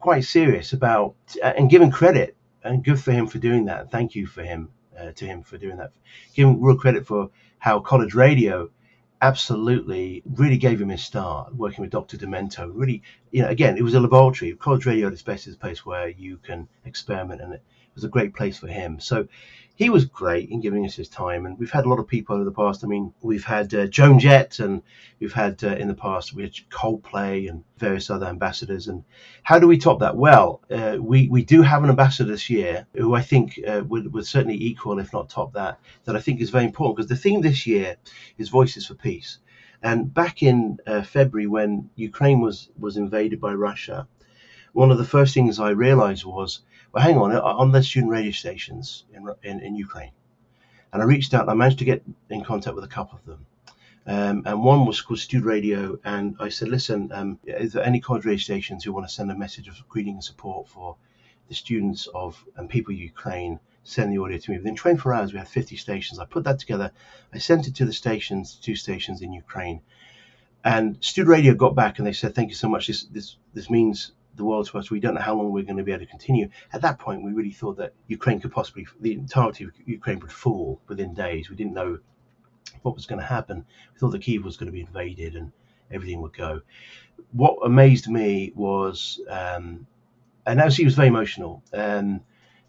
[0.00, 3.90] quite serious about uh, and giving credit and good for him for doing that.
[3.90, 5.92] Thank you for him uh, to him for doing that.
[6.34, 8.70] Give him real credit for how college radio
[9.22, 12.18] absolutely really gave him his start working with Dr.
[12.18, 12.70] Demento.
[12.74, 14.52] Really, you know, again, it was a laboratory.
[14.56, 17.62] College radio is a place where you can experiment, and it
[17.94, 18.98] was a great place for him.
[19.00, 19.28] So
[19.74, 21.46] he was great in giving us his time.
[21.46, 22.84] And we've had a lot of people over the past.
[22.84, 24.82] I mean, we've had uh, Joan Jett, and
[25.18, 28.88] we've had uh, in the past we had Coldplay and various other ambassadors.
[28.88, 29.04] And
[29.42, 30.16] how do we top that?
[30.16, 34.12] Well, uh, we we do have an ambassador this year who I think uh, would
[34.12, 35.80] would certainly equal, if not top that.
[36.04, 37.96] That I think is very important because the theme this year
[38.38, 39.11] is Voices for Peace.
[39.82, 44.06] And back in uh, February, when Ukraine was was invaded by Russia,
[44.72, 46.60] one of the first things I realized was
[46.92, 50.12] well, hang on, on the student radio stations in, in, in Ukraine.
[50.92, 53.24] And I reached out and I managed to get in contact with a couple of
[53.24, 53.46] them.
[54.04, 55.98] Um, and one was called Stud Radio.
[56.04, 59.30] And I said, listen, um, is there any college radio stations who want to send
[59.30, 60.96] a message of greeting and support for
[61.48, 63.58] the students of and people of Ukraine?
[63.84, 64.58] Send the audio to me.
[64.58, 66.18] Within 24 hours, we had 50 stations.
[66.18, 66.92] I put that together.
[67.32, 69.80] I sent it to the stations, two stations in Ukraine.
[70.64, 72.86] And Stud Radio got back and they said, thank you so much.
[72.86, 74.90] This, this, this means the world to us.
[74.90, 76.48] We don't know how long we're going to be able to continue.
[76.72, 80.32] At that point, we really thought that Ukraine could possibly, the entirety of Ukraine would
[80.32, 81.50] fall within days.
[81.50, 81.98] We didn't know
[82.82, 83.64] what was going to happen.
[83.92, 85.52] We thought that Kiev was going to be invaded and
[85.90, 86.60] everything would go.
[87.32, 89.86] What amazed me was, um,
[90.46, 91.62] and actually, was very emotional.
[91.72, 92.20] Um,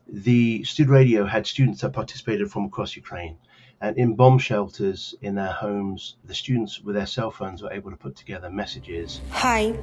[0.07, 3.37] the Stud Radio had students that participated from across Ukraine.
[3.81, 7.91] And in bomb shelters in their homes, the students with their cell phones were able
[7.91, 9.19] to put together messages.
[9.31, 9.75] Hi,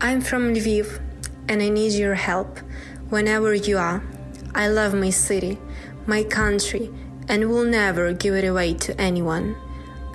[0.00, 1.00] I'm from Lviv
[1.48, 2.58] and I need your help
[3.08, 4.02] whenever you are.
[4.54, 5.58] I love my city,
[6.06, 6.90] my country,
[7.28, 9.54] and will never give it away to anyone.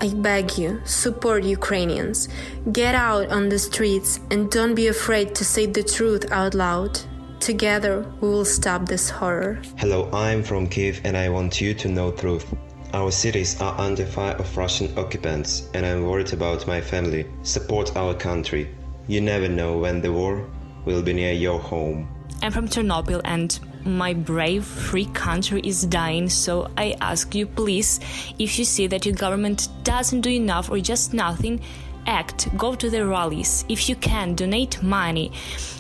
[0.01, 2.27] I beg you, support Ukrainians.
[2.71, 6.99] Get out on the streets and don't be afraid to say the truth out loud.
[7.45, 9.61] Together, we will stop this horror.
[9.77, 12.51] Hello, I'm from Kiev and I want you to know truth.
[12.91, 17.27] Our cities are under fire of Russian occupants and I'm worried about my family.
[17.43, 18.73] Support our country.
[19.07, 20.49] You never know when the war
[20.85, 22.07] will be near your home.
[22.41, 27.99] I'm from Chernobyl and my brave free country is dying, so I ask you please,
[28.39, 31.61] if you see that your government doesn't do enough or just nothing,
[32.07, 33.65] act, go to the rallies.
[33.69, 35.31] If you can, donate money,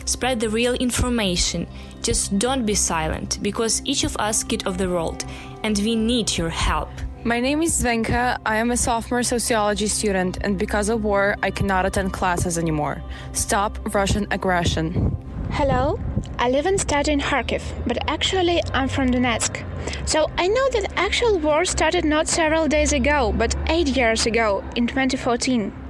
[0.05, 1.67] spread the real information.
[2.01, 5.25] Just don't be silent, because each of us kid of the world,
[5.63, 6.89] and we need your help.
[7.23, 8.37] My name is Zvenka.
[8.45, 13.01] I am a sophomore sociology student, and because of war, I cannot attend classes anymore.
[13.33, 15.17] Stop Russian aggression.
[15.51, 15.99] Hello,
[16.37, 19.63] I live and study in Kharkiv, but actually I'm from Donetsk.
[20.07, 24.63] So I know that actual war started not several days ago, but eight years ago,
[24.75, 25.84] in 2014.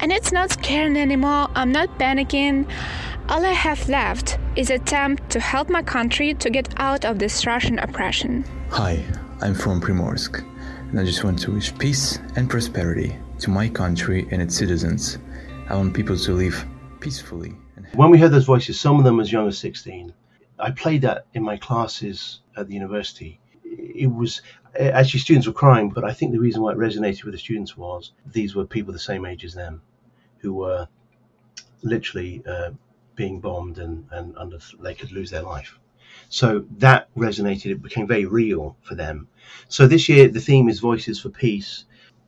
[0.00, 2.66] And it's not scary anymore, I'm not panicking.
[3.28, 7.46] All I have left is attempt to help my country to get out of this
[7.46, 8.44] Russian oppression.
[8.70, 9.04] Hi,
[9.40, 10.44] I'm from Primorsk
[10.92, 15.18] and I just want to wish peace and prosperity to my country and its citizens.
[15.70, 16.66] I want people to live
[17.00, 17.54] peacefully.
[17.94, 20.12] When we heard those voices, some of them as young as 16,
[20.58, 23.40] I played that in my classes at the university.
[23.64, 24.42] It was,
[24.78, 27.76] actually students were crying, but I think the reason why it resonated with the students
[27.76, 29.82] was these were people the same age as them
[30.38, 30.88] who were
[31.82, 32.70] literally uh,
[33.14, 35.78] being bombed and, and under, they could lose their life.
[36.28, 39.28] So that resonated, it became very real for them.
[39.68, 41.84] So this year, the theme is Voices for Peace.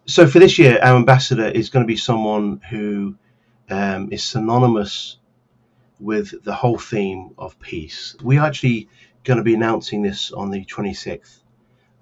[0.07, 3.17] So for this year, our ambassador is going to be someone who
[3.71, 5.19] um, is synonymous
[5.99, 8.15] with the whole theme of peace.
[8.23, 8.89] We're actually
[9.23, 11.41] going to be announcing this on the 26th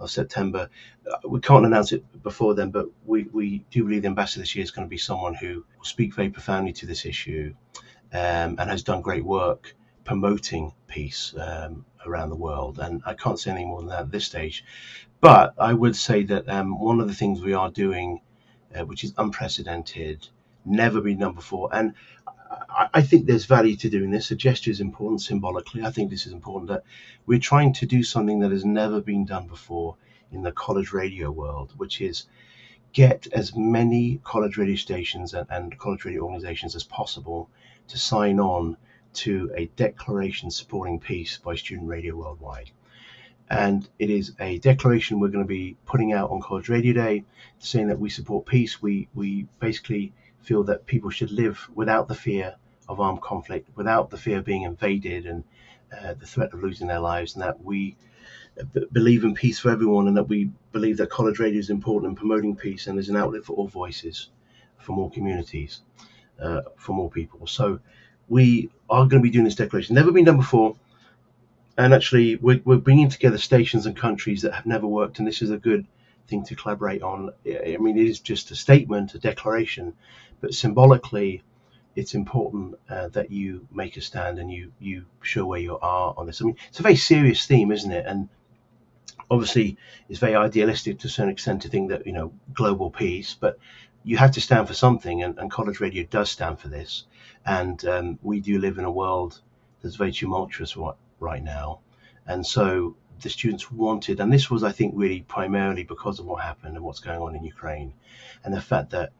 [0.02, 0.68] of September.
[1.10, 4.54] Uh, we can't announce it before then, but we, we do believe the ambassador this
[4.54, 7.54] year is going to be someone who will speak very profoundly to this issue
[8.12, 12.78] um, and has done great work promoting peace um, around the world.
[12.78, 14.64] And I can't say anything more than that at this stage.
[15.20, 18.20] But I would say that um, one of the things we are doing,
[18.74, 20.28] uh, which is unprecedented,
[20.64, 21.94] never been done before, and
[22.68, 24.30] I, I think there's value to doing this.
[24.30, 25.82] A gesture is important symbolically.
[25.82, 26.84] I think this is important that
[27.26, 29.96] we're trying to do something that has never been done before
[30.30, 32.26] in the college radio world, which is
[32.92, 37.48] get as many college radio stations and, and college radio organizations as possible
[37.88, 38.76] to sign on
[39.14, 42.70] to a declaration supporting peace by Student Radio Worldwide.
[43.50, 47.24] And it is a declaration we're going to be putting out on College Radio Day
[47.58, 48.80] saying that we support peace.
[48.80, 50.12] We, we basically
[50.42, 52.56] feel that people should live without the fear
[52.88, 55.44] of armed conflict, without the fear of being invaded and
[55.96, 57.96] uh, the threat of losing their lives, and that we
[58.60, 61.70] uh, b- believe in peace for everyone, and that we believe that college radio is
[61.70, 64.30] important in promoting peace and is an outlet for all voices,
[64.78, 65.82] for more communities,
[66.40, 67.46] uh, for more people.
[67.46, 67.78] So
[68.28, 69.94] we are going to be doing this declaration.
[69.94, 70.76] Never been done before.
[71.78, 75.40] And actually, we're, we're bringing together stations and countries that have never worked, and this
[75.40, 75.86] is a good
[76.28, 77.30] thing to collaborate on.
[77.46, 79.94] I mean, it is just a statement, a declaration,
[80.40, 81.42] but symbolically,
[81.94, 86.14] it's important uh, that you make a stand and you you show where you are
[86.16, 86.40] on this.
[86.40, 88.06] I mean, it's a very serious theme, isn't it?
[88.06, 88.28] And
[89.30, 89.76] obviously,
[90.08, 93.58] it's very idealistic to a certain extent to think that you know global peace, but
[94.04, 97.04] you have to stand for something, and, and college radio does stand for this.
[97.44, 99.40] And um, we do live in a world
[99.80, 101.80] that's very tumultuous right, right now,
[102.26, 106.42] and so the students wanted, and this was, I think, really primarily because of what
[106.42, 107.92] happened and what's going on in Ukraine,
[108.44, 109.12] and the fact that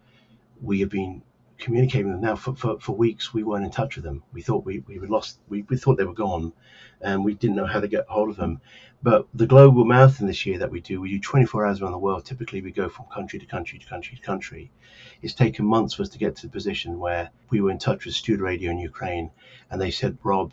[0.61, 1.23] we have been
[1.62, 3.33] communicating with them now for, for, for weeks.
[3.33, 4.23] We weren't in touch with them.
[4.33, 5.38] We thought we, we were lost.
[5.49, 6.53] We, we thought they were gone,
[7.01, 8.61] and we didn't know how to get hold of them.
[9.03, 11.99] But the global marathon this year that we do, we do 24 hours around the
[11.99, 12.25] world.
[12.25, 14.71] Typically, we go from country to country to country to country.
[15.23, 18.05] It's taken months for us to get to the position where we were in touch
[18.05, 19.31] with Student Radio in Ukraine,
[19.71, 20.53] and they said, Rob,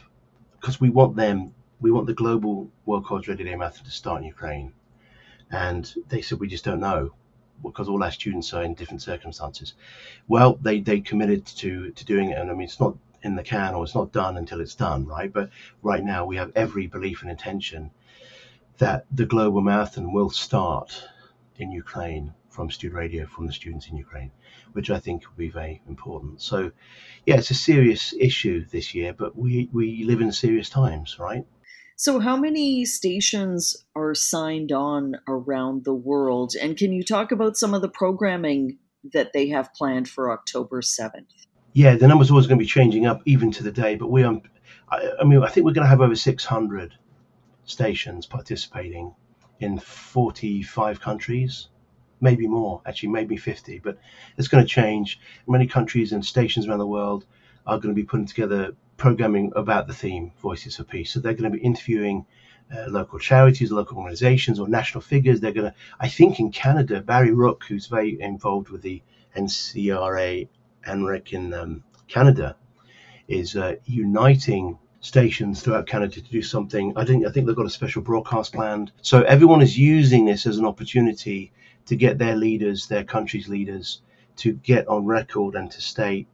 [0.60, 4.22] because we want them, we want the global World College Radio Day Marathon to start
[4.22, 4.74] in Ukraine.
[5.52, 7.14] And they said, we just don't know
[7.64, 9.74] because all our students are in different circumstances.
[10.28, 12.38] Well, they, they committed to, to doing it.
[12.38, 15.06] And I mean, it's not in the can or it's not done until it's done,
[15.06, 15.32] right?
[15.32, 15.50] But
[15.82, 17.92] right now we have every belief and intention
[18.78, 21.04] that the global marathon will start
[21.58, 24.32] in Ukraine from Student Radio, from the students in Ukraine,
[24.74, 26.42] which I think will be very important.
[26.42, 26.72] So,
[27.26, 31.46] yeah, it's a serious issue this year, but we, we live in serious times, right?
[32.02, 36.54] So, how many stations are signed on around the world?
[36.56, 38.78] And can you talk about some of the programming
[39.12, 41.26] that they have planned for October 7th?
[41.74, 44.24] Yeah, the number's always going to be changing up even to the day, but we
[44.24, 44.40] are,
[44.90, 46.94] I, I mean, I think we're going to have over 600
[47.66, 49.14] stations participating
[49.60, 51.68] in 45 countries,
[52.22, 53.98] maybe more, actually, maybe 50, but
[54.38, 55.20] it's going to change.
[55.50, 57.26] Many countries and stations around the world
[57.68, 61.12] are going to be putting together programming about the theme Voices for Peace.
[61.12, 62.26] So they're going to be interviewing
[62.72, 65.40] uh, local charities, local organizations, or national figures.
[65.40, 69.02] They're going to, I think, in Canada, Barry Rooke, who's very involved with the
[69.36, 70.48] NCRA
[70.86, 72.56] NREC in um, Canada,
[73.28, 76.94] is uh, uniting stations throughout Canada to do something.
[76.96, 78.92] I think I think they've got a special broadcast planned.
[79.02, 81.52] So everyone is using this as an opportunity
[81.86, 84.02] to get their leaders, their country's leaders,
[84.38, 86.28] to get on record and to state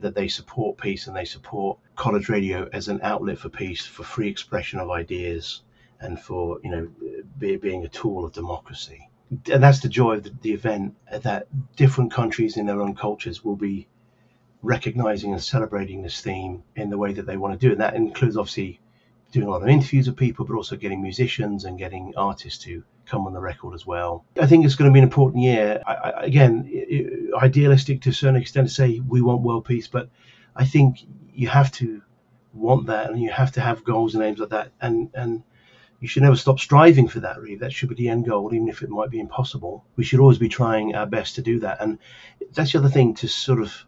[0.00, 4.02] that they support peace and they support college radio as an outlet for peace, for
[4.02, 5.62] free expression of ideas,
[6.00, 6.88] and for you know
[7.38, 9.08] be, being a tool of democracy.
[9.52, 13.44] And that's the joy of the, the event that different countries in their own cultures
[13.44, 13.86] will be
[14.62, 17.72] recognizing and celebrating this theme in the way that they want to do.
[17.72, 18.80] And that includes obviously
[19.32, 22.82] doing a lot of interviews with people, but also getting musicians and getting artists to
[23.10, 24.24] come on the record as well.
[24.40, 25.82] I think it's going to be an important year.
[25.86, 30.08] I, I, again, idealistic to a certain extent to say we want world peace, but
[30.54, 31.00] I think
[31.34, 32.02] you have to
[32.52, 34.72] want that and you have to have goals and aims like that.
[34.80, 35.42] And, and
[36.00, 37.56] you should never stop striving for that, really.
[37.56, 39.84] That should be the end goal, even if it might be impossible.
[39.96, 41.78] We should always be trying our best to do that.
[41.80, 41.98] And
[42.52, 43.86] that's the other thing to sort of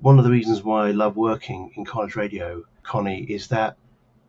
[0.00, 3.76] one of the reasons why I love working in college radio, Connie, is that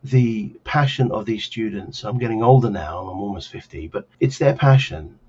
[0.04, 2.04] the passion of these students.
[2.04, 5.20] I'm getting older now, I'm almost 50, but it's their passion,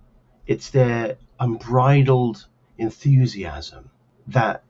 [0.47, 2.47] it's their unbridled
[2.79, 3.91] enthusiasm
[4.29, 4.63] that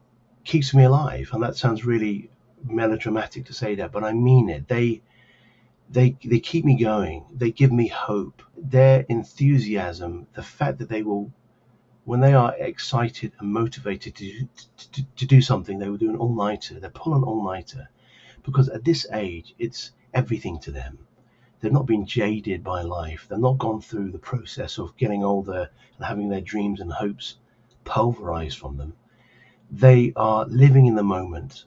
[0.45, 1.31] keeps me alive.
[1.33, 2.31] And that sounds really
[2.65, 4.69] melodramatic to say that, but I mean it.
[4.69, 5.03] They
[5.91, 7.25] they they keep me going.
[7.35, 8.43] They give me hope.
[8.57, 11.33] Their enthusiasm, the fact that they will
[12.05, 14.49] when they are excited and motivated to,
[14.93, 16.81] to, to do something, they will do an all nighter.
[16.81, 17.89] They pull an all nighter
[18.43, 20.99] because at this age, it's everything to them.
[21.61, 23.27] They've not been jaded by life.
[23.29, 27.37] They've not gone through the process of getting older and having their dreams and hopes
[27.85, 28.95] pulverized from them.
[29.71, 31.67] They are living in the moment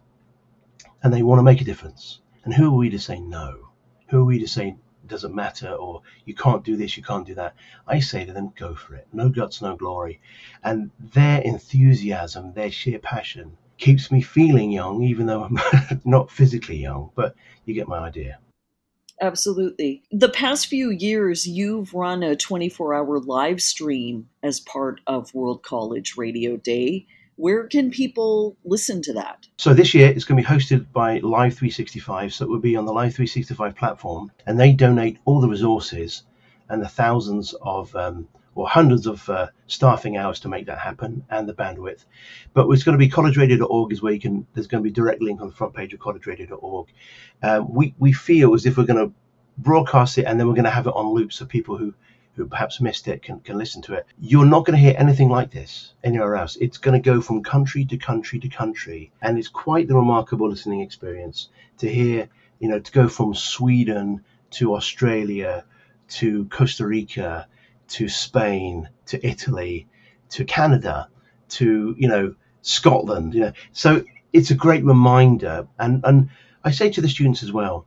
[1.04, 2.20] and they want to make a difference.
[2.44, 3.70] And who are we to say no?
[4.08, 7.36] Who are we to say doesn't matter or you can't do this, you can't do
[7.36, 7.56] that?
[7.86, 9.08] I say to them, go for it.
[9.14, 10.22] No guts, no glory.
[10.64, 15.60] And their enthusiasm, their sheer passion keeps me feeling young, even though I'm
[16.06, 18.40] not physically young, but you get my idea.
[19.20, 20.02] Absolutely.
[20.10, 25.64] The past few years, you've run a 24 hour live stream as part of World
[25.64, 27.06] College Radio Day.
[27.36, 29.48] Where can people listen to that?
[29.58, 32.34] So this year it's going to be hosted by Live 365.
[32.34, 36.24] So it will be on the Live 365 platform, and they donate all the resources
[36.70, 41.26] and the thousands of um, or hundreds of uh, staffing hours to make that happen
[41.30, 42.06] and the bandwidth.
[42.54, 44.48] But it's going to be collegeradio.org is where you can.
[44.54, 46.88] There's going to be a direct link on the front page of collegeradio.org.
[47.42, 49.14] Um, we we feel as if we're going to
[49.58, 51.94] broadcast it and then we're going to have it on loop so people who
[52.36, 54.08] who perhaps missed it can, can listen to it.
[54.20, 56.56] You're not going to hear anything like this anywhere else.
[56.60, 60.50] It's going to go from country to country to country, and it's quite the remarkable
[60.50, 62.30] listening experience to hear,
[62.60, 65.64] you know, to go from Sweden to Australia
[66.10, 67.48] to Costa Rica
[67.90, 69.88] to Spain to Italy
[70.30, 71.08] to Canada
[71.50, 73.34] to you know Scotland.
[73.34, 76.30] You know, so it's a great reminder, and and
[76.64, 77.86] I say to the students as well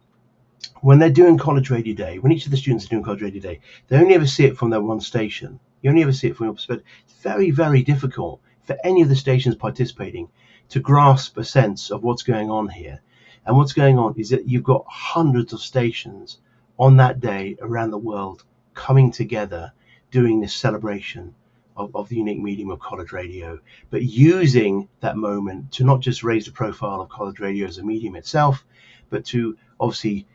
[0.81, 3.41] when they're doing college radio day, when each of the students are doing college radio
[3.41, 5.59] day, they only ever see it from their one station.
[5.83, 6.87] You only ever see it from your perspective.
[7.05, 10.29] It's very, very difficult for any of the stations participating
[10.69, 13.01] to grasp a sense of what's going on here.
[13.45, 16.39] And what's going on is that you've got hundreds of stations
[16.79, 18.45] on that day around the world
[18.75, 19.73] coming together
[20.11, 21.35] doing this celebration
[21.77, 23.59] of, of, the unique medium of college radio,
[23.91, 27.85] but using that moment to not just raise the profile of college radio as a
[27.85, 28.65] medium itself,
[29.11, 30.27] but to obviously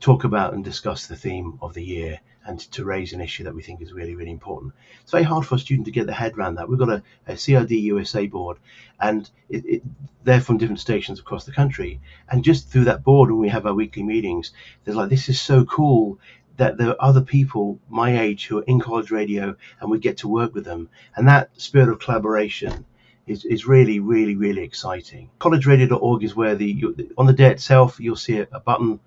[0.00, 3.54] talk about and discuss the theme of the year and to raise an issue that
[3.54, 4.72] we think is really, really important.
[5.02, 6.68] It's very hard for a student to get their head around that.
[6.68, 8.56] We've got a, a CRD USA board,
[8.98, 9.82] and it, it,
[10.24, 12.00] they're from different stations across the country.
[12.30, 14.52] And just through that board, when we have our weekly meetings,
[14.84, 16.18] there's like, this is so cool
[16.58, 20.18] that there are other people my age who are in college radio, and we get
[20.18, 20.88] to work with them.
[21.16, 22.84] And that spirit of collaboration
[23.26, 25.30] is, is really, really, really exciting.
[25.40, 26.84] CollegeRadio.org is where the
[27.16, 29.00] on the day itself you'll see a, a button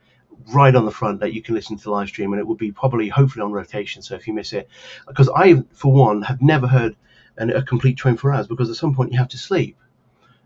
[0.53, 2.55] right on the front that you can listen to the live stream, and it will
[2.55, 4.01] be probably hopefully on rotation.
[4.01, 4.69] So if you miss it,
[5.07, 6.95] because I for one have never heard
[7.37, 9.77] an, a complete 24 hours because at some point you have to sleep,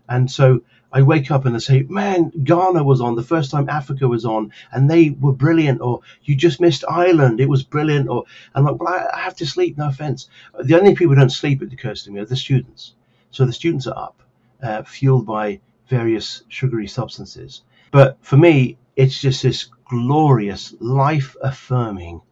[0.08, 0.62] and so
[0.96, 4.24] I wake up and I say, "Man, Ghana was on the first time Africa was
[4.24, 8.08] on, and they were brilliant." Or you just missed Ireland; it was brilliant.
[8.08, 8.24] Or
[8.54, 10.30] I'm like, "Well, I have to sleep." No offense.
[10.58, 12.94] The only people who don't sleep, it occurs to me, are the students.
[13.30, 14.22] So the students are up,
[14.62, 17.60] uh, fueled by various sugary substances.
[17.90, 22.22] But for me, it's just this glorious, life affirming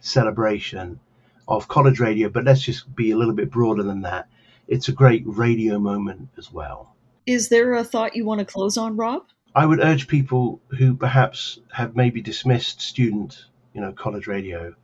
[0.00, 1.00] celebration
[1.48, 2.28] of college radio.
[2.28, 4.28] But let's just be a little bit broader than that.
[4.68, 6.91] It's a great radio moment as well.
[7.26, 9.22] Is there a thought you want to close on, Rob?
[9.54, 14.74] I would urge people who perhaps have maybe dismissed student, you know, college radio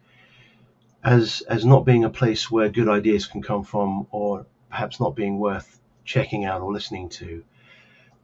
[1.02, 5.16] as as not being a place where good ideas can come from or perhaps not
[5.16, 7.44] being worth checking out or listening to.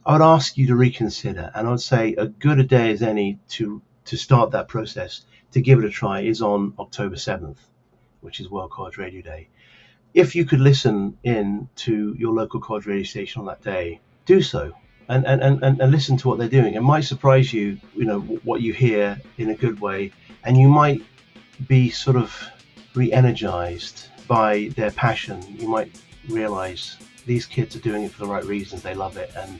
[0.05, 3.01] I would ask you to reconsider, and I would say a good a day as
[3.01, 7.59] any to to start that process to give it a try is on October seventh,
[8.21, 9.49] which is World College Radio Day.
[10.15, 14.41] If you could listen in to your local college radio station on that day, do
[14.41, 14.73] so
[15.09, 16.73] and, and, and, and listen to what they're doing.
[16.73, 20.13] It might surprise you, you know, what you hear in a good way,
[20.45, 21.03] and you might
[21.67, 22.33] be sort of
[22.95, 25.43] re-energized by their passion.
[25.49, 26.95] You might realize
[27.25, 28.83] these kids are doing it for the right reasons.
[28.83, 29.59] They love it, and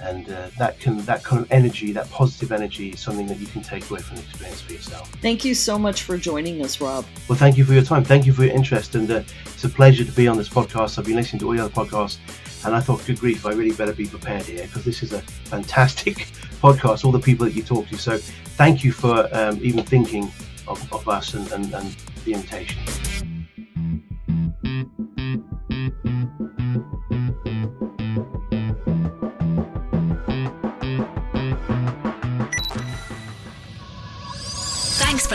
[0.00, 3.46] and uh, that can that kind of energy, that positive energy, is something that you
[3.46, 5.10] can take away from the experience for yourself.
[5.20, 7.04] Thank you so much for joining us, Rob.
[7.28, 8.04] Well, thank you for your time.
[8.04, 10.98] Thank you for your interest, and uh, it's a pleasure to be on this podcast.
[10.98, 12.18] I've been listening to all your other podcasts,
[12.64, 15.20] and I thought, good grief, I really better be prepared here because this is a
[15.20, 16.16] fantastic
[16.62, 17.04] podcast.
[17.04, 20.30] All the people that you talk to, so thank you for um, even thinking
[20.66, 22.78] of, of us and, and, and the invitation.